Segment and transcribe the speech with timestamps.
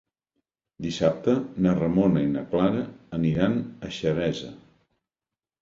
[0.85, 2.81] Dissabte na Ramona i na Clara
[3.19, 4.51] aniran a Xeresa.